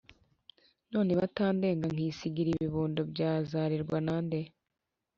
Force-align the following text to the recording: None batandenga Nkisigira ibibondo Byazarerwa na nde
None 0.93 1.11
batandenga 1.19 1.85
Nkisigira 1.93 2.49
ibibondo 2.51 2.99
Byazarerwa 3.11 3.97
na 4.05 4.15
nde 4.25 4.39